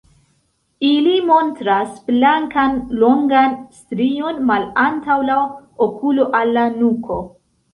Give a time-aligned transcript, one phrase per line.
[0.85, 3.53] Ili montras blankan longan
[3.83, 5.37] strion malantaŭ la
[5.89, 7.21] okulo al la nuko.